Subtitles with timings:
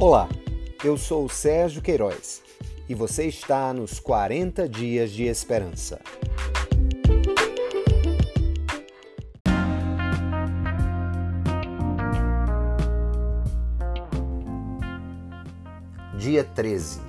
[0.00, 0.28] Olá,
[0.82, 2.42] eu sou o Sérgio Queiroz
[2.88, 6.00] e você está nos 40 Dias de Esperança.
[16.18, 17.00] Dia 13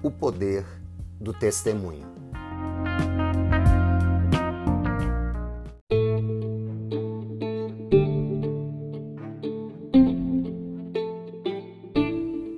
[0.00, 0.64] O poder
[1.20, 2.23] do testemunho.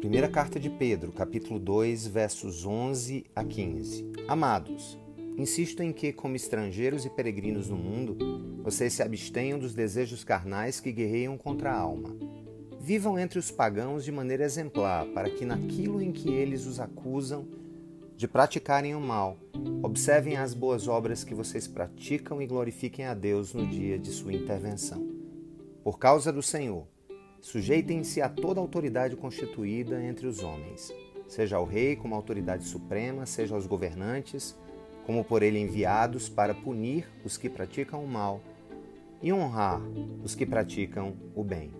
[0.06, 4.12] Primeira carta de Pedro, capítulo 2, versos 11 a 15.
[4.29, 4.96] Amados,
[5.37, 8.16] insisto em que, como estrangeiros e peregrinos no mundo,
[8.62, 12.16] vocês se abstenham dos desejos carnais que guerreiam contra a alma.
[12.79, 17.45] Vivam entre os pagãos de maneira exemplar, para que naquilo em que eles os acusam
[18.16, 19.37] de praticarem o mal,
[19.82, 24.32] observem as boas obras que vocês praticam e glorifiquem a Deus no dia de sua
[24.32, 25.04] intervenção.
[25.82, 26.87] Por causa do Senhor,
[27.47, 30.93] Sujeitem-se a toda autoridade constituída entre os homens,
[31.29, 34.59] seja ao rei como autoridade suprema, seja aos governantes,
[35.07, 38.41] como por ele enviados para punir os que praticam o mal
[39.23, 39.80] e honrar
[40.25, 41.71] os que praticam o bem.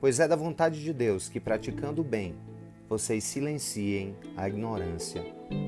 [0.00, 2.36] Pois é da vontade de Deus que, praticando o bem,
[2.88, 5.24] vocês silenciem a ignorância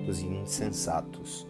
[0.06, 1.44] dos insensatos.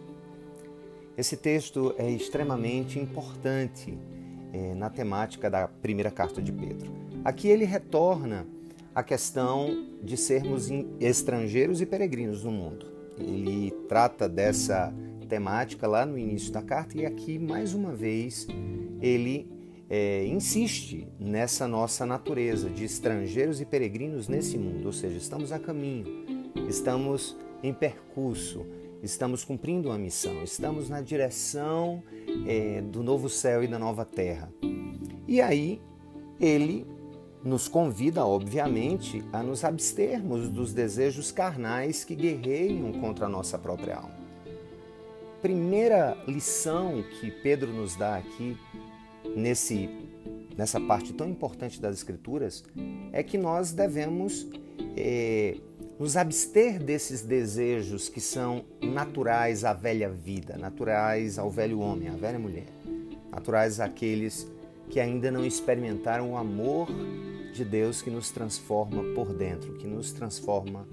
[1.19, 3.99] Esse texto é extremamente importante
[4.55, 7.10] é, na temática da primeira carta de Pedro.
[7.25, 8.47] Aqui ele retorna
[8.95, 10.69] à questão de sermos
[10.99, 12.87] estrangeiros e peregrinos no mundo.
[13.19, 14.93] Ele trata dessa
[15.29, 18.49] temática lá no início da carta e aqui, mais uma vez,
[19.01, 19.47] ele
[19.89, 25.59] é, insiste nessa nossa natureza de estrangeiros e peregrinos nesse mundo, ou seja, estamos a
[25.59, 26.07] caminho,
[26.69, 28.65] estamos em percurso,
[29.03, 32.03] estamos cumprindo uma missão, estamos na direção
[32.47, 34.51] é, do novo céu e da nova terra.
[35.29, 35.81] E aí
[36.41, 36.87] ele
[37.43, 43.97] nos convida, obviamente, a nos abstermos dos desejos carnais que guerreiam contra a nossa própria
[43.97, 44.21] alma.
[45.41, 48.57] Primeira lição que Pedro nos dá aqui,
[49.35, 49.89] nesse,
[50.57, 52.63] nessa parte tão importante das Escrituras,
[53.11, 54.47] é que nós devemos
[54.95, 55.57] é,
[55.99, 62.13] nos abster desses desejos que são naturais à velha vida, naturais ao velho homem, à
[62.13, 62.69] velha mulher,
[63.31, 64.47] naturais àqueles
[64.91, 66.89] que ainda não experimentaram o amor
[67.53, 70.87] de Deus que nos transforma por dentro, que nos transforma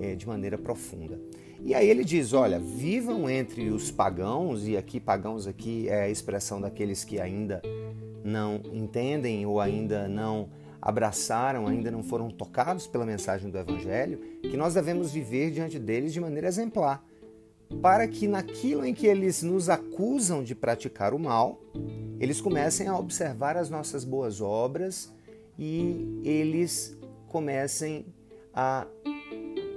[0.00, 1.18] é, de maneira profunda.
[1.60, 6.10] E aí ele diz, olha, vivam entre os pagãos, e aqui pagãos aqui é a
[6.10, 7.62] expressão daqueles que ainda
[8.22, 10.50] não entendem ou ainda não
[10.80, 16.12] abraçaram, ainda não foram tocados pela mensagem do Evangelho, que nós devemos viver diante deles
[16.12, 17.02] de maneira exemplar,
[17.80, 21.60] para que naquilo em que eles nos acusam de praticar o mal,
[22.20, 25.12] eles comecem a observar as nossas boas obras
[25.58, 26.96] e eles
[27.28, 28.06] comecem
[28.52, 28.86] a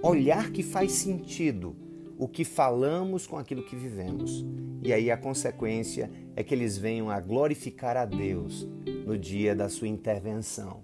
[0.02, 1.76] olhar que faz sentido
[2.18, 4.46] o que falamos com aquilo que vivemos.
[4.84, 8.68] E aí a consequência é que eles venham a glorificar a Deus
[9.06, 10.84] no dia da sua intervenção,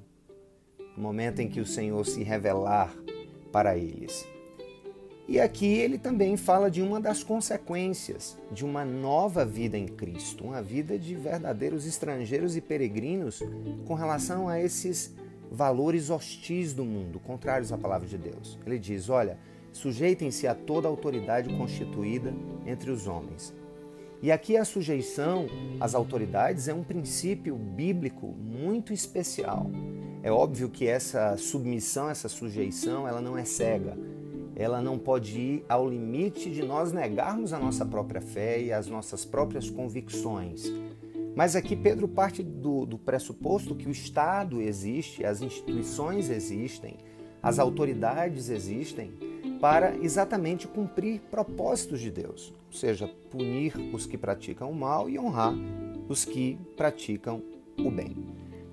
[0.95, 2.93] no momento em que o Senhor se revelar
[3.51, 4.32] para eles.
[5.27, 10.43] E aqui ele também fala de uma das consequências de uma nova vida em Cristo,
[10.43, 13.41] uma vida de verdadeiros estrangeiros e peregrinos
[13.87, 15.15] com relação a esses
[15.49, 18.59] valores hostis do mundo, contrários à palavra de Deus.
[18.65, 19.37] Ele diz: olha,
[19.71, 22.33] sujeitem-se a toda autoridade constituída
[22.65, 23.53] entre os homens.
[24.21, 25.47] E aqui a sujeição
[25.79, 29.69] às autoridades é um princípio bíblico muito especial.
[30.21, 33.97] É óbvio que essa submissão, essa sujeição, ela não é cega
[34.55, 38.87] ela não pode ir ao limite de nós negarmos a nossa própria fé e as
[38.87, 40.71] nossas próprias convicções.
[41.35, 46.97] Mas aqui Pedro parte do, do pressuposto que o Estado existe, as instituições existem,
[47.41, 49.11] as autoridades existem
[49.59, 55.17] para exatamente cumprir propósitos de Deus, ou seja, punir os que praticam o mal e
[55.17, 55.53] honrar
[56.07, 57.41] os que praticam
[57.77, 58.15] o bem.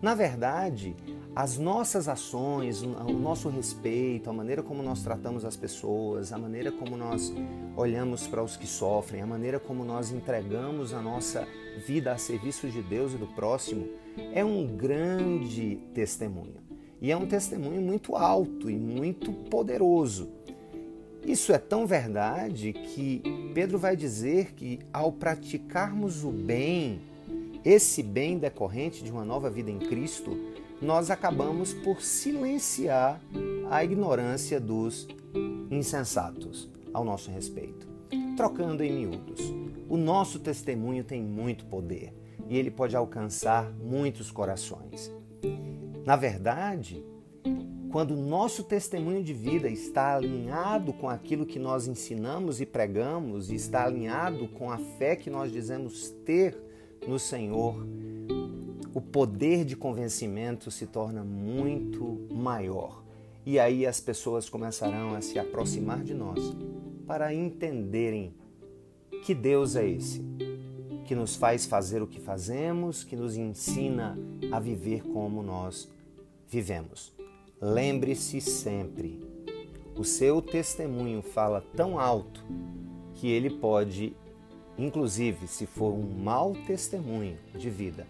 [0.03, 0.95] Na verdade,
[1.35, 6.73] as nossas ações, o nosso respeito, a maneira como nós tratamos as pessoas, a maneira
[6.73, 7.33] como nós
[7.77, 11.47] olhamos para os que sofrem, a maneira como nós entregamos a nossa
[11.87, 13.89] vida a serviço de Deus e do próximo,
[14.33, 16.57] é um grande testemunho.
[17.01, 20.29] E é um testemunho muito alto e muito poderoso.
[21.25, 23.23] Isso é tão verdade que
[23.55, 27.01] Pedro vai dizer que ao praticarmos o bem,
[27.65, 30.37] esse bem decorrente de uma nova vida em Cristo,
[30.81, 33.21] nós acabamos por silenciar
[33.71, 35.07] a ignorância dos
[35.71, 37.89] insensatos ao nosso respeito.
[38.37, 39.53] Trocando em miúdos,
[39.89, 42.15] o nosso testemunho tem muito poder
[42.49, 45.13] e ele pode alcançar muitos corações.
[46.05, 47.05] Na verdade,
[47.91, 53.51] quando o nosso testemunho de vida está alinhado com aquilo que nós ensinamos e pregamos,
[53.51, 56.57] e está alinhado com a fé que nós dizemos ter
[57.07, 57.85] no Senhor,
[58.93, 63.03] o poder de convencimento se torna muito maior.
[63.47, 66.57] E aí as pessoas começarão a se aproximar de nós
[67.07, 68.35] para entenderem
[69.25, 70.23] que Deus é esse,
[71.05, 74.19] que nos faz fazer o que fazemos, que nos ensina
[74.51, 75.89] a viver como nós
[76.49, 77.13] vivemos.
[77.61, 79.21] Lembre-se sempre,
[79.97, 82.45] o seu testemunho fala tão alto
[83.15, 84.17] que ele pode,
[84.79, 88.07] inclusive se for um mau testemunho de vida,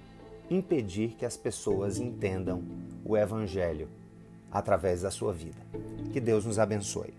[0.51, 2.63] impedir que as pessoas entendam
[3.05, 3.89] o Evangelho
[4.51, 5.61] através da sua vida.
[6.13, 7.15] Que Deus nos abençoe.